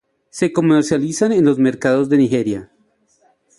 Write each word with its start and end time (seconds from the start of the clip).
Se 0.31 0.51
comercializan 0.51 1.31
en 1.31 1.45
los 1.45 1.59
mercados 1.59 2.09
de 2.09 2.17
Nigeria. 2.17 2.71